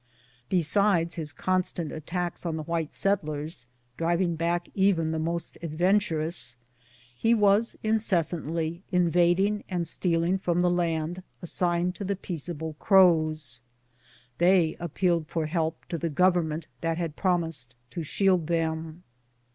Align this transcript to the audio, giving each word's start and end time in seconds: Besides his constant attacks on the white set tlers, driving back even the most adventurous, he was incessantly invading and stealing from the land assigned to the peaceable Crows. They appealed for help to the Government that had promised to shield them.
Besides 0.49 1.13
his 1.13 1.31
constant 1.31 1.91
attacks 1.91 2.43
on 2.43 2.55
the 2.57 2.63
white 2.63 2.91
set 2.91 3.23
tlers, 3.23 3.67
driving 3.97 4.35
back 4.35 4.67
even 4.73 5.11
the 5.11 5.19
most 5.19 5.59
adventurous, 5.61 6.55
he 7.15 7.35
was 7.35 7.75
incessantly 7.83 8.81
invading 8.91 9.63
and 9.69 9.87
stealing 9.87 10.39
from 10.39 10.61
the 10.61 10.71
land 10.71 11.21
assigned 11.43 11.93
to 11.97 12.03
the 12.03 12.15
peaceable 12.15 12.73
Crows. 12.79 13.61
They 14.39 14.75
appealed 14.79 15.27
for 15.27 15.45
help 15.45 15.85
to 15.89 15.99
the 15.99 16.09
Government 16.09 16.65
that 16.81 16.97
had 16.97 17.15
promised 17.15 17.75
to 17.91 18.01
shield 18.01 18.47
them. 18.47 19.03